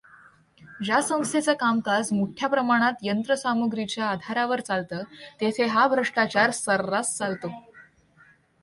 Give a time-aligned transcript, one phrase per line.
[0.85, 5.03] ज्या संस्थेचं कामकाज मोठ्याप्रमाणात यंत्रसामुग्रीच्या आधारावर चालतंं
[5.41, 7.51] तेथे हा भ्रष्टाचार सर्रास चालतो.